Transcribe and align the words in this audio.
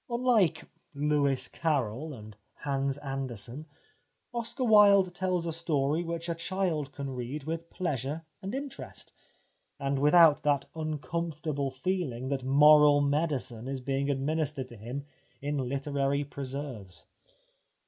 Unlike 0.09 0.63
Lewis 0.95 1.47
Carroll 1.47 2.11
and 2.15 2.35
Hans 2.61 2.97
Andersen 2.97 3.67
Oscar 4.33 4.63
Wilde 4.63 5.13
tells 5.13 5.45
a 5.45 5.53
story 5.53 6.01
which 6.03 6.27
a 6.27 6.33
child 6.33 6.91
can 6.91 7.11
read 7.13 7.43
with 7.43 7.69
pleasure 7.69 8.23
and 8.41 8.55
interest, 8.55 9.11
and 9.79 9.99
without 9.99 10.41
that 10.41 10.65
un 10.75 10.97
comfortable 10.97 11.69
feeling 11.69 12.29
that 12.29 12.43
moral 12.43 12.99
medicine 12.99 13.67
is 13.67 13.79
being 13.79 14.09
administered 14.09 14.69
to 14.69 14.75
him 14.75 15.05
in 15.39 15.59
literary 15.69 16.23
preserves. 16.23 17.05